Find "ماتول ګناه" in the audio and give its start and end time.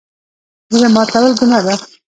0.95-1.61